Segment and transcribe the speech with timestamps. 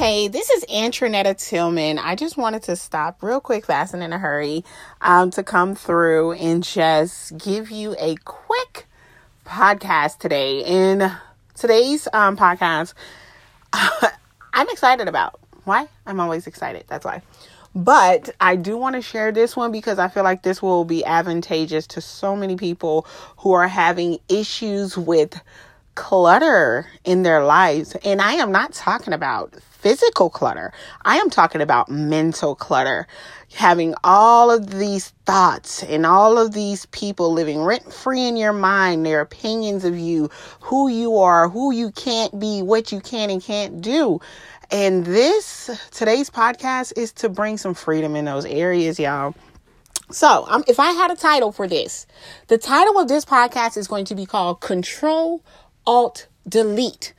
[0.00, 1.98] Hey, this is Antronetta Tillman.
[1.98, 4.64] I just wanted to stop real quick, fast and in a hurry,
[5.02, 8.86] um, to come through and just give you a quick
[9.44, 10.64] podcast today.
[10.64, 11.12] In
[11.54, 12.94] today's um, podcast,
[13.74, 15.38] I'm excited about.
[15.64, 15.86] Why?
[16.06, 16.84] I'm always excited.
[16.88, 17.20] That's why.
[17.74, 21.04] But I do want to share this one because I feel like this will be
[21.04, 23.06] advantageous to so many people
[23.36, 25.38] who are having issues with
[25.94, 27.94] clutter in their lives.
[28.02, 30.72] And I am not talking about physical clutter.
[31.04, 33.06] I am talking about mental clutter.
[33.54, 38.52] Having all of these thoughts and all of these people living rent free in your
[38.52, 40.30] mind, their opinions of you,
[40.60, 44.20] who you are, who you can't be, what you can and can't do.
[44.70, 49.34] And this, today's podcast is to bring some freedom in those areas, y'all.
[50.12, 52.06] So, um, if I had a title for this,
[52.48, 55.42] the title of this podcast is going to be called Control
[55.86, 57.14] Alt Delete.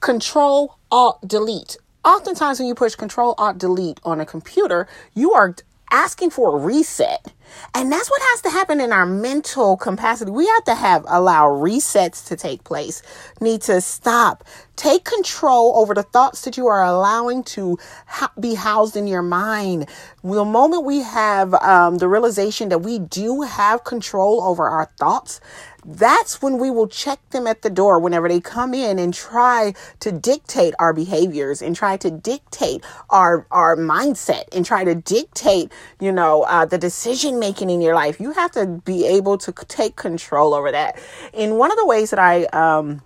[0.00, 1.76] Control Alt Delete.
[2.06, 5.56] Oftentimes, when you push Control Alt Delete on a computer, you are
[5.90, 7.32] asking for a reset.
[7.74, 10.30] And that's what has to happen in our mental capacity.
[10.30, 13.02] We have to have allow resets to take place.
[13.40, 14.44] Need to stop.
[14.76, 19.22] Take control over the thoughts that you are allowing to ha- be housed in your
[19.22, 19.88] mind.
[20.22, 25.40] The moment we have um, the realization that we do have control over our thoughts,
[25.86, 29.72] that's when we will check them at the door whenever they come in and try
[30.00, 35.72] to dictate our behaviors and try to dictate our our mindset and try to dictate
[36.00, 38.20] you know uh, the decision making in your life.
[38.20, 40.98] You have to be able to take control over that.
[41.32, 43.02] And one of the ways that i um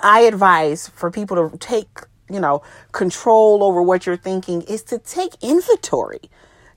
[0.00, 1.88] i advise for people to take
[2.30, 6.20] you know control over what you're thinking is to take inventory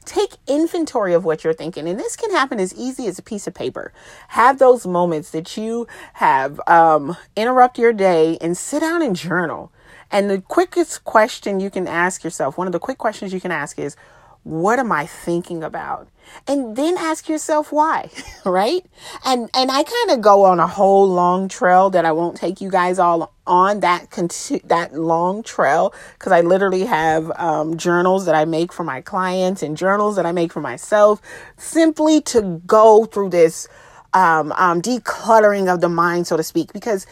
[0.06, 1.88] Take inventory of what you're thinking.
[1.88, 3.92] And this can happen as easy as a piece of paper.
[4.30, 9.72] Have those moments that you have um, interrupt your day and sit down and journal.
[10.12, 13.52] And the quickest question you can ask yourself, one of the quick questions you can
[13.52, 13.96] ask is,
[14.46, 16.08] what am I thinking about?
[16.48, 18.12] And then ask yourself why,
[18.46, 18.86] right?
[19.26, 22.62] And and I kind of go on a whole long trail that I won't take
[22.62, 24.12] you guys all on that
[24.66, 29.64] that long trail because I literally have um, journals that I make for my clients
[29.64, 31.22] and journals that I make for myself,
[31.58, 33.68] simply to go through this
[34.14, 37.08] um, um, decluttering of the mind, so to speak, because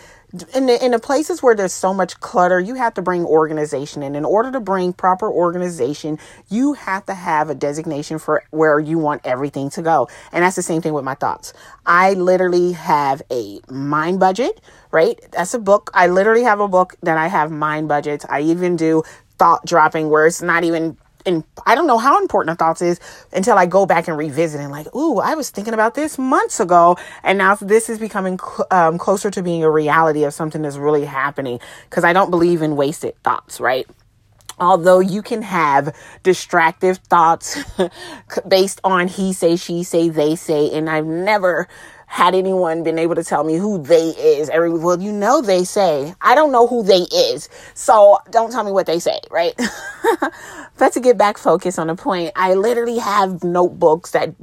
[0.56, 4.02] in the, in the places where there's so much clutter, you have to bring organization
[4.02, 4.16] in.
[4.16, 6.18] In order to bring proper organization,
[6.50, 10.10] you have to have a designation for where you want everything to go.
[10.32, 11.54] And that's the same thing with my thoughts.
[11.86, 14.60] I literally have a mind budget,
[14.92, 15.20] right?
[15.32, 15.92] That's a book.
[15.94, 18.26] I literally have a book that I have mind budgets.
[18.28, 19.04] I even do
[19.38, 23.00] thought dropping where it's not even and I don't know how important a thoughts is
[23.32, 26.60] until I go back and revisit and like, ooh, I was thinking about this months
[26.60, 28.40] ago, and now this is becoming
[28.72, 31.60] um, closer to being a reality of something that's really happening.
[31.90, 33.88] Because I don't believe in wasted thoughts, right?
[34.60, 37.58] Although you can have distractive thoughts
[38.48, 41.68] based on he say, she say, they say, and I've never
[42.14, 44.48] had anyone been able to tell me who they is.
[44.50, 46.14] Every well, you know they say.
[46.22, 47.50] I don't know who they is.
[47.74, 49.60] So don't tell me what they say, right?
[50.78, 54.36] but to get back focused on the point, I literally have notebooks that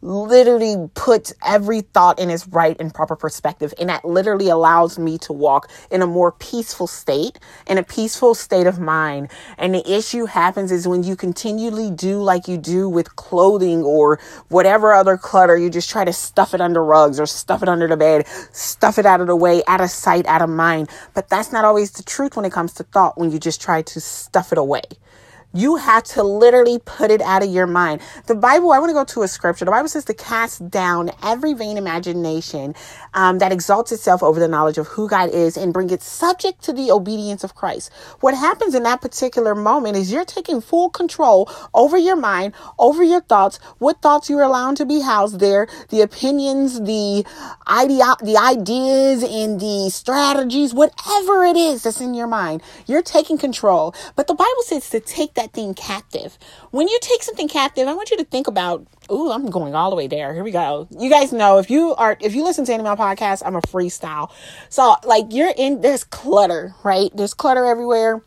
[0.00, 3.74] literally puts every thought in its right and proper perspective.
[3.78, 8.34] And that literally allows me to walk in a more peaceful state, in a peaceful
[8.34, 9.30] state of mind.
[9.58, 14.18] And the issue happens is when you continually do like you do with clothing or
[14.48, 17.88] whatever other clutter, you just try to stuff it under rugs or stuff it under
[17.88, 20.90] the bed, stuff it out of the way, out of sight, out of mind.
[21.14, 23.82] But that's not always the truth when it comes to thought when you just try
[23.82, 24.82] to stuff it away.
[25.54, 28.02] You have to literally put it out of your mind.
[28.26, 29.64] The Bible, I want to go to a scripture.
[29.64, 32.74] The Bible says to cast down every vain imagination
[33.14, 36.62] um, that exalts itself over the knowledge of who God is and bring it subject
[36.64, 37.90] to the obedience of Christ.
[38.20, 43.02] What happens in that particular moment is you're taking full control over your mind, over
[43.02, 47.24] your thoughts, what thoughts you're allowing to be housed there, the opinions, the
[47.66, 52.62] idea, the ideas, and the strategies, whatever it is that's in your mind.
[52.86, 53.94] You're taking control.
[54.14, 56.38] But the Bible says to take that thing captive.
[56.70, 59.90] When you take something captive, I want you to think about, ooh, I'm going all
[59.90, 60.34] the way there.
[60.34, 60.88] Here we go.
[60.90, 63.56] You guys know if you are if you listen to any of my podcasts, I'm
[63.56, 64.30] a freestyle.
[64.68, 67.10] So like you're in there's clutter, right?
[67.14, 68.22] There's clutter everywhere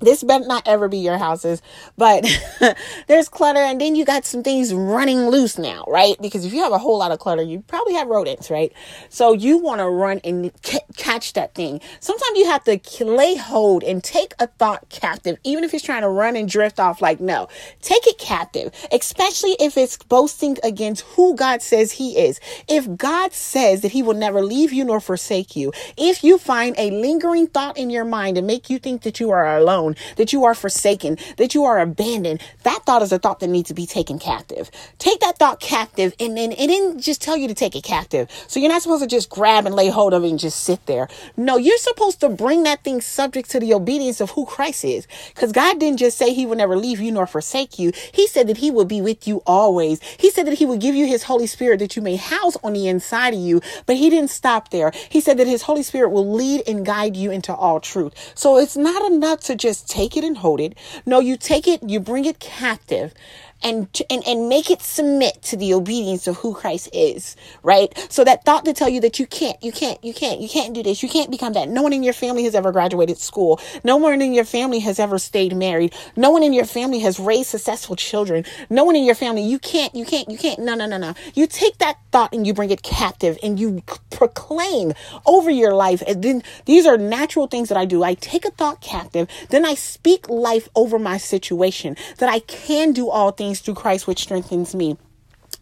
[0.00, 1.62] this better not ever be your houses,
[1.98, 2.26] but
[3.08, 6.16] there's clutter, and then you got some things running loose now, right?
[6.20, 8.72] Because if you have a whole lot of clutter, you probably have rodents, right?
[9.10, 11.80] So you want to run and c- catch that thing.
[12.00, 16.02] Sometimes you have to lay hold and take a thought captive, even if it's trying
[16.02, 17.00] to run and drift off.
[17.02, 17.48] Like, no,
[17.82, 22.40] take it captive, especially if it's boasting against who God says He is.
[22.68, 26.74] If God says that He will never leave you nor forsake you, if you find
[26.78, 29.96] a lingering thought in your mind and make you think that you are alone, alone,
[30.16, 33.68] that you are forsaken, that you are abandoned, that thought is a thought that needs
[33.68, 34.70] to be taken captive.
[34.98, 38.30] Take that thought captive and then it didn't just tell you to take it captive.
[38.48, 40.84] So you're not supposed to just grab and lay hold of it and just sit
[40.86, 41.08] there.
[41.36, 45.06] No, you're supposed to bring that thing subject to the obedience of who Christ is.
[45.34, 47.92] Because God didn't just say he would never leave you nor forsake you.
[48.12, 50.00] He said that he would be with you always.
[50.18, 52.72] He said that he would give you his Holy Spirit that you may house on
[52.72, 53.60] the inside of you.
[53.86, 54.92] But he didn't stop there.
[55.08, 58.14] He said that his Holy Spirit will lead and guide you into all truth.
[58.34, 60.76] So it's not enough to just take it and hold it.
[61.06, 63.14] No, you take it, you bring it captive
[63.64, 67.92] and, and, and make it submit to the obedience of who Christ is, right?
[68.10, 70.74] So that thought to tell you that you can't, you can't, you can't, you can't
[70.74, 71.68] do this, you can't become that.
[71.68, 73.60] No one in your family has ever graduated school.
[73.82, 75.94] No one in your family has ever stayed married.
[76.16, 78.44] No one in your family has raised successful children.
[78.68, 80.60] No one in your family, you can't, you can't, you can't.
[80.60, 81.14] No, no, no, no.
[81.34, 84.92] You take that thought and you bring it captive and you proclaim
[85.26, 86.02] over your life.
[86.06, 88.02] And then these are natural things that I do.
[88.02, 92.92] I take a thought captive, then I speak life over my situation that I can
[92.92, 94.96] do all things things through Christ, which strengthens me.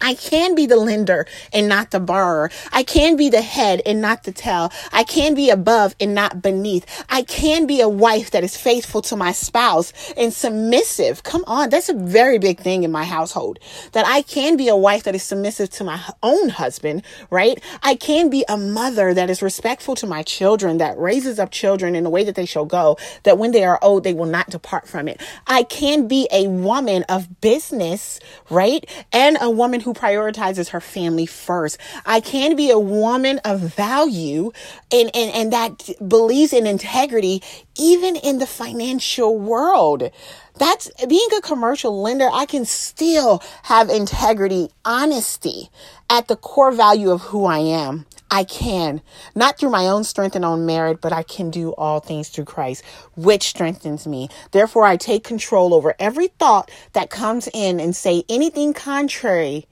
[0.03, 2.51] I can be the lender and not the borrower.
[2.73, 4.73] I can be the head and not the tail.
[4.93, 6.85] I can be above and not beneath.
[7.09, 11.23] I can be a wife that is faithful to my spouse and submissive.
[11.23, 11.71] Come on.
[11.71, 13.59] That's a very big thing in my household
[13.93, 17.63] that I can be a wife that is submissive to my own husband, right?
[17.83, 21.95] I can be a mother that is respectful to my children, that raises up children
[21.95, 24.51] in the way that they shall go, that when they are old, they will not
[24.51, 25.21] depart from it.
[25.47, 28.19] I can be a woman of business,
[28.51, 28.85] right?
[29.13, 31.79] And a woman who prioritizes her family first.
[32.07, 34.53] I can be a woman of value
[34.93, 37.43] and, and, and that believes in integrity
[37.79, 40.11] even in the financial world.
[40.59, 42.29] That's being a commercial lender.
[42.33, 45.71] I can still have integrity, honesty
[46.11, 48.07] at the core value of who I am.
[48.33, 49.03] I can,
[49.35, 52.47] not through my own strength and own merit, but I can do all things through
[52.47, 52.83] Christ,
[53.15, 54.31] which strengthens me.
[54.53, 59.67] Therefore, I take control over every thought that comes in and say anything contrary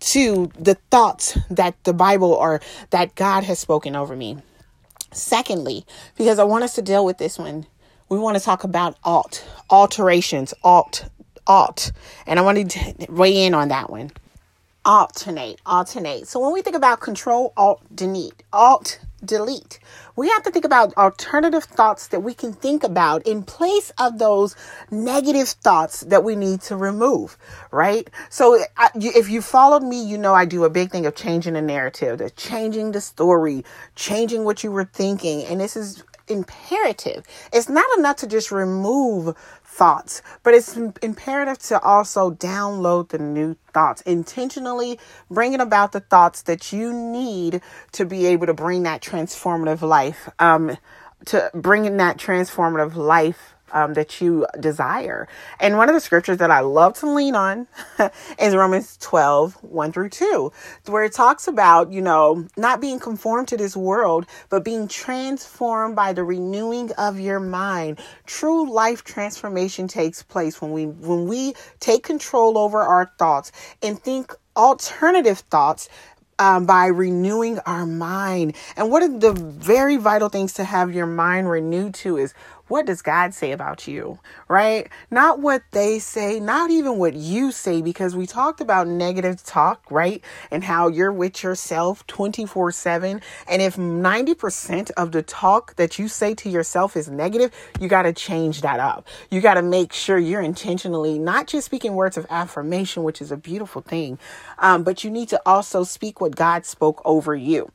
[0.00, 2.60] to the thoughts that the Bible or
[2.90, 4.36] that God has spoken over me.
[5.10, 5.86] Secondly,
[6.18, 7.64] because I want us to deal with this one,
[8.10, 11.08] we want to talk about alt, alterations, alt,
[11.46, 11.90] alt.
[12.26, 14.10] And I wanted to weigh in on that one
[14.84, 16.28] alternate, alternate.
[16.28, 19.78] So when we think about control, alt, delete, alt, delete,
[20.16, 24.18] we have to think about alternative thoughts that we can think about in place of
[24.18, 24.54] those
[24.90, 27.38] negative thoughts that we need to remove,
[27.70, 28.08] right?
[28.28, 28.62] So
[28.94, 32.18] if you followed me, you know I do a big thing of changing the narrative,
[32.18, 33.64] the changing the story,
[33.96, 35.44] changing what you were thinking.
[35.44, 37.24] And this is imperative.
[37.52, 39.36] It's not enough to just remove
[39.74, 44.98] thoughts, but it's imperative to also download the new thoughts, intentionally
[45.30, 47.60] bringing about the thoughts that you need
[47.92, 50.76] to be able to bring that transformative life, um,
[51.26, 55.28] to bring in that transformative life um, that you desire.
[55.60, 57.66] And one of the scriptures that I love to lean on
[58.38, 60.52] is Romans 12, 1 through 2,
[60.86, 65.96] where it talks about, you know, not being conformed to this world, but being transformed
[65.96, 67.98] by the renewing of your mind.
[68.26, 73.52] True life transformation takes place when we when we take control over our thoughts
[73.82, 75.88] and think alternative thoughts
[76.38, 78.56] um, by renewing our mind.
[78.76, 82.34] And one of the very vital things to have your mind renewed to is
[82.68, 84.18] what does God say about you,
[84.48, 84.88] right?
[85.10, 89.90] Not what they say, not even what you say, because we talked about negative talk,
[89.90, 90.24] right?
[90.50, 93.20] And how you're with yourself 24 7.
[93.48, 98.02] And if 90% of the talk that you say to yourself is negative, you got
[98.02, 99.06] to change that up.
[99.30, 103.30] You got to make sure you're intentionally not just speaking words of affirmation, which is
[103.30, 104.18] a beautiful thing,
[104.58, 107.70] um, but you need to also speak what God spoke over you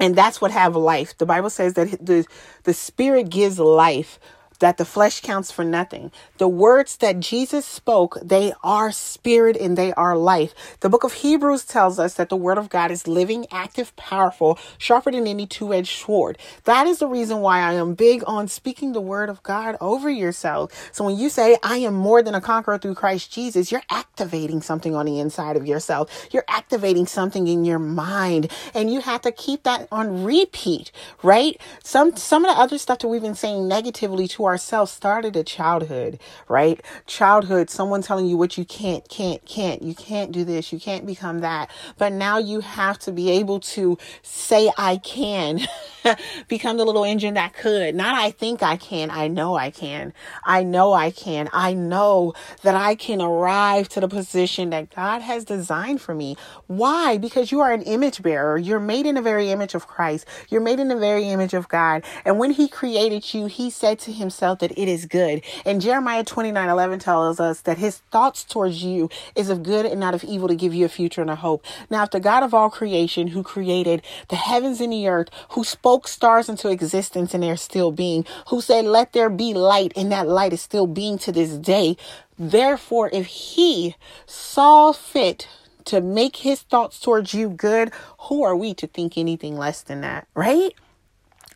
[0.00, 1.16] and that's what have life.
[1.18, 2.26] The bible says that the
[2.64, 4.20] the spirit gives life
[4.60, 6.12] that the flesh counts for nothing.
[6.38, 10.54] The words that Jesus spoke, they are spirit and they are life.
[10.80, 14.58] The book of Hebrews tells us that the word of God is living, active, powerful,
[14.78, 16.38] sharper than any two edged sword.
[16.64, 20.10] That is the reason why I am big on speaking the word of God over
[20.10, 20.90] yourself.
[20.92, 24.62] So when you say, I am more than a conqueror through Christ Jesus, you're activating
[24.62, 26.28] something on the inside of yourself.
[26.32, 31.60] You're activating something in your mind and you have to keep that on repeat, right?
[31.82, 35.36] Some, some of the other stuff that we've been saying negatively to our ourselves started
[35.36, 36.80] at childhood, right?
[37.06, 39.82] Childhood, someone telling you what you can't, can't, can't.
[39.82, 40.72] You can't do this.
[40.72, 41.70] You can't become that.
[41.98, 45.60] But now you have to be able to say, I can.
[46.48, 47.94] become the little engine that could.
[47.94, 49.10] Not I think I can.
[49.10, 50.12] I know I can.
[50.44, 51.48] I know I can.
[51.52, 56.36] I know that I can arrive to the position that God has designed for me.
[56.66, 57.18] Why?
[57.18, 58.58] Because you are an image bearer.
[58.58, 60.26] You're made in the very image of Christ.
[60.48, 62.04] You're made in the very image of God.
[62.24, 65.42] And when he created you, he said to himself, that it is good.
[65.64, 70.00] And Jeremiah 29 11 tells us that his thoughts towards you is of good and
[70.00, 71.64] not of evil to give you a future and a hope.
[71.88, 75.64] Now, if the God of all creation who created the heavens and the earth, who
[75.64, 80.10] spoke stars into existence and they're still being, who said, let there be light and
[80.12, 81.96] that light is still being to this day.
[82.38, 85.46] Therefore, if he saw fit
[85.86, 90.00] to make his thoughts towards you good, who are we to think anything less than
[90.02, 90.72] that, right?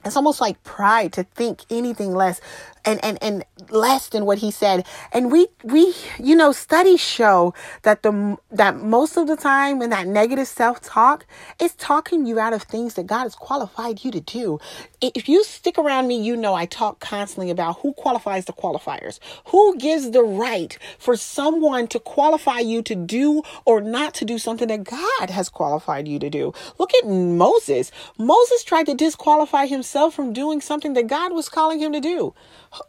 [0.04, 2.40] It's almost like pride to think anything less
[2.84, 4.86] and, and, and less than what he said.
[5.12, 9.90] And we, we, you know, studies show that the, that most of the time when
[9.90, 11.26] that negative self-talk
[11.60, 14.58] is talking you out of things that God has qualified you to do.
[15.00, 19.18] If you stick around me, you know, I talk constantly about who qualifies the qualifiers,
[19.46, 24.38] who gives the right for someone to qualify you to do or not to do
[24.38, 26.52] something that God has qualified you to do.
[26.78, 27.90] Look at Moses.
[28.18, 32.34] Moses tried to disqualify himself from doing something that God was calling him to do.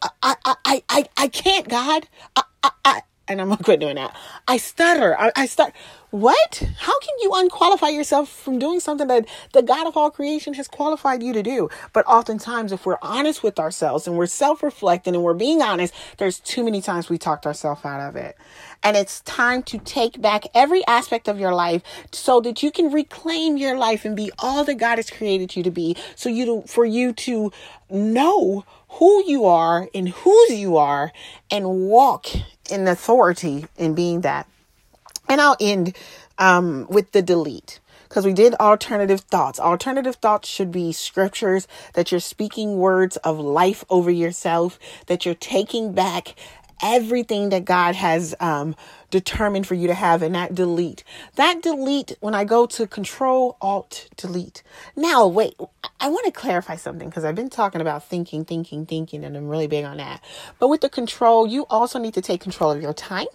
[0.02, 2.08] I, I, I, I, can't, God.
[2.36, 4.16] I, I, I, and I'm gonna quit doing that.
[4.48, 5.18] I stutter.
[5.20, 5.74] I, I start.
[6.16, 6.62] What?
[6.78, 10.66] How can you unqualify yourself from doing something that the God of all creation has
[10.66, 11.68] qualified you to do?
[11.92, 15.92] But oftentimes, if we're honest with ourselves and we're self reflecting and we're being honest,
[16.16, 18.34] there's too many times we talked ourselves out of it.
[18.82, 21.82] And it's time to take back every aspect of your life
[22.12, 25.62] so that you can reclaim your life and be all that God has created you
[25.64, 25.98] to be.
[26.14, 27.52] So you to, for you to
[27.90, 31.12] know who you are and whose you are
[31.50, 32.28] and walk
[32.70, 34.46] in authority in being that.
[35.28, 35.96] And I'll end
[36.38, 39.58] um, with the delete because we did alternative thoughts.
[39.58, 45.34] Alternative thoughts should be scriptures that you're speaking words of life over yourself, that you're
[45.34, 46.34] taking back
[46.82, 48.76] everything that God has um,
[49.10, 51.04] determined for you to have and that delete.
[51.36, 54.62] That delete, when I go to control, alt, delete.
[54.94, 55.54] Now, wait,
[55.98, 59.48] I want to clarify something because I've been talking about thinking, thinking, thinking, and I'm
[59.48, 60.22] really big on that.
[60.58, 63.26] But with the control, you also need to take control of your time.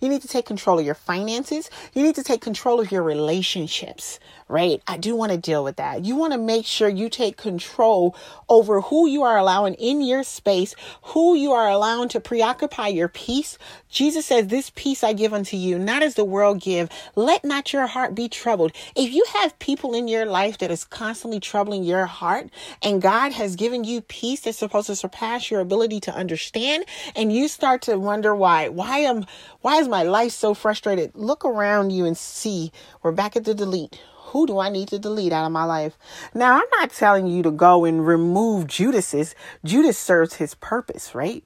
[0.00, 1.70] You need to take control of your finances.
[1.94, 4.82] You need to take control of your relationships, right?
[4.86, 6.04] I do want to deal with that.
[6.04, 8.14] You want to make sure you take control
[8.48, 13.08] over who you are allowing in your space, who you are allowing to preoccupy your
[13.08, 13.56] peace.
[13.88, 16.88] Jesus says, This peace I give unto you, not as the world give.
[17.14, 18.72] Let not your heart be troubled.
[18.96, 22.48] If you have people in your life that is constantly troubling your heart,
[22.82, 27.32] and God has given you peace that's supposed to surpass your ability to understand, and
[27.32, 29.26] you start to wonder why, why am,
[29.60, 31.12] why is my life so frustrated?
[31.14, 32.72] Look around you and see.
[33.02, 34.00] We're back at the delete
[34.30, 35.98] who do I need to delete out of my life?
[36.34, 39.34] Now, I'm not telling you to go and remove Judas's.
[39.64, 41.42] Judas serves his purpose, right?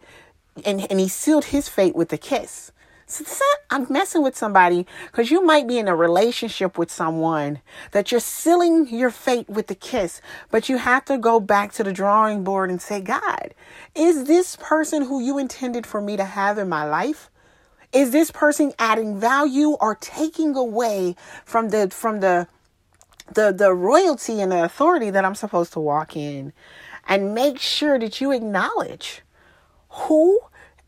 [0.66, 2.72] And, and he sealed his fate with a kiss.
[3.70, 8.20] I'm messing with somebody because you might be in a relationship with someone that you're
[8.20, 10.20] sealing your fate with the kiss,
[10.50, 13.54] but you have to go back to the drawing board and say, God,
[13.94, 17.30] is this person who you intended for me to have in my life?
[17.92, 22.48] Is this person adding value or taking away from the from the
[23.32, 26.52] the the royalty and the authority that I'm supposed to walk in?
[27.06, 29.22] And make sure that you acknowledge
[29.90, 30.40] who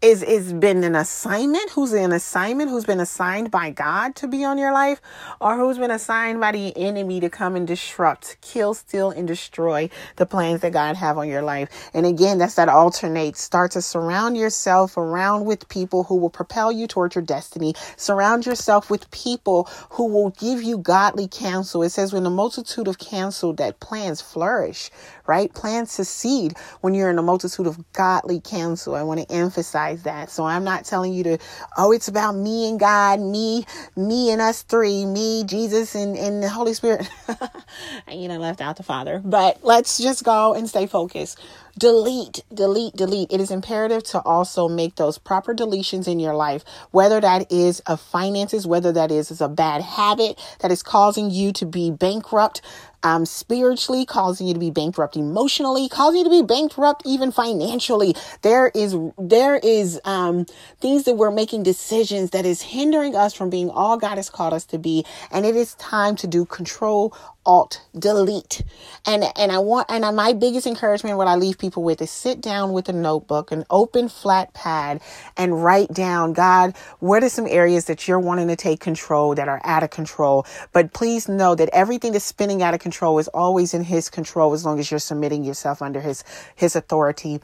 [0.02, 4.44] is is been an assignment who's an assignment who's been assigned by god to be
[4.44, 5.00] on your life
[5.40, 9.88] or who's been assigned by the enemy to come and disrupt kill steal and destroy
[10.16, 11.90] the plans that god have on your life.
[11.94, 13.36] And again that's that alternate.
[13.36, 17.74] Start to surround yourself around with people who will propel you towards your destiny.
[17.96, 21.82] Surround yourself with people who will give you godly counsel.
[21.82, 24.90] It says when the multitude of counsel that plans flourish
[25.26, 25.52] right?
[25.52, 28.94] Plans succeed when you're in a multitude of godly counsel.
[28.94, 30.30] I want to emphasize that.
[30.30, 31.38] So I'm not telling you to,
[31.76, 33.66] oh, it's about me and God, me,
[33.96, 37.08] me and us three, me, Jesus, and, and the Holy Spirit.
[38.12, 39.20] you know, left out the Father.
[39.24, 41.40] But let's just go and stay focused.
[41.78, 43.30] Delete, delete, delete.
[43.30, 47.80] It is imperative to also make those proper deletions in your life, whether that is
[47.80, 51.90] of finances, whether that is, is a bad habit that is causing you to be
[51.90, 52.62] bankrupt
[53.02, 58.16] um, spiritually, causing you to be bankrupt emotionally, causing you to be bankrupt even financially.
[58.42, 60.46] There is there is um,
[60.80, 64.54] things that we're making decisions that is hindering us from being all God has called
[64.54, 67.14] us to be, and it is time to do control
[67.46, 68.62] alt delete.
[69.06, 72.40] And and i want and my biggest encouragement what i leave people with is sit
[72.40, 75.00] down with a notebook an open flat pad
[75.36, 79.48] and write down god what are some areas that you're wanting to take control that
[79.48, 80.46] are out of control?
[80.72, 84.52] But please know that everything that's spinning out of control is always in his control
[84.52, 86.24] as long as you're submitting yourself under his
[86.54, 87.40] his authority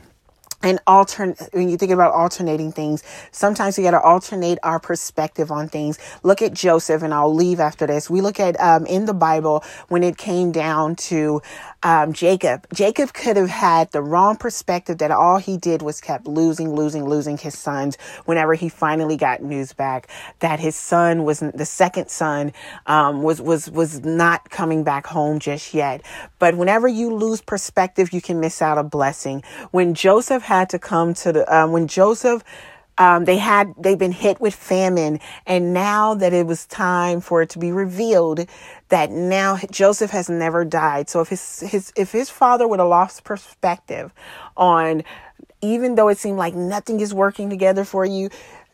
[0.63, 5.51] and alternate when you think about alternating things sometimes we got to alternate our perspective
[5.51, 9.07] on things look at joseph and i'll leave after this we look at um, in
[9.07, 11.41] the bible when it came down to
[11.83, 12.67] um, Jacob.
[12.73, 17.05] Jacob could have had the wrong perspective that all he did was kept losing, losing,
[17.05, 20.09] losing his sons whenever he finally got news back
[20.41, 22.53] that his son was the second son,
[22.87, 26.03] um, was, was, was not coming back home just yet.
[26.39, 29.43] But whenever you lose perspective, you can miss out a blessing.
[29.71, 32.45] When Joseph had to come to the, um, when Joseph
[32.99, 37.43] um, they had they've been hit with famine and now that it was time for
[37.43, 38.47] it to be revealed
[38.89, 41.09] that now joseph has never died.
[41.09, 44.13] So if his his if his father would have lost perspective
[44.57, 45.03] on
[45.63, 48.29] even though it seemed like nothing is working together for you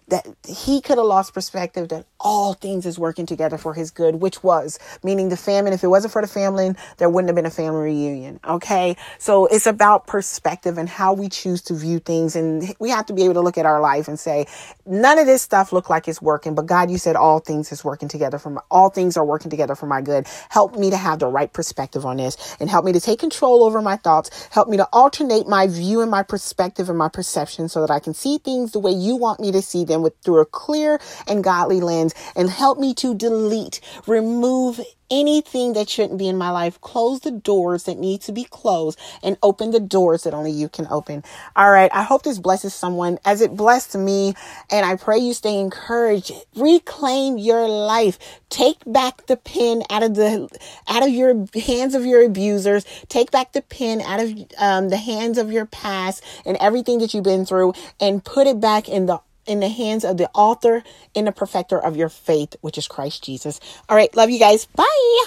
[0.08, 4.16] that he could have lost perspective that all things is working together for his good,
[4.16, 5.72] which was meaning the famine.
[5.72, 8.40] If it wasn't for the famine, there wouldn't have been a family reunion.
[8.46, 8.96] Okay.
[9.18, 12.36] So it's about perspective and how we choose to view things.
[12.36, 14.46] And we have to be able to look at our life and say,
[14.86, 17.84] none of this stuff look like it's working, but God, you said all things is
[17.84, 20.26] working together for my, all things are working together for my good.
[20.48, 23.62] Help me to have the right perspective on this and help me to take control
[23.62, 24.48] over my thoughts.
[24.50, 28.00] Help me to alternate my view and my perspective and my perception so that I
[28.00, 31.44] can see things the way you want me to see with through a clear and
[31.44, 36.80] godly lens and help me to delete, remove anything that shouldn't be in my life.
[36.80, 40.68] Close the doors that need to be closed and open the doors that only you
[40.68, 41.22] can open.
[41.56, 41.90] All right.
[41.92, 44.34] I hope this blesses someone as it blessed me.
[44.70, 46.32] And I pray you stay encouraged.
[46.56, 48.18] Reclaim your life.
[48.50, 50.48] Take back the pen out of the,
[50.86, 52.84] out of your hands of your abusers.
[53.08, 57.14] Take back the pen out of um, the hands of your past and everything that
[57.14, 60.84] you've been through and put it back in the in the hands of the author
[61.16, 63.60] and the perfecter of your faith, which is Christ Jesus.
[63.88, 64.14] All right.
[64.16, 64.66] Love you guys.
[64.66, 65.24] Bye.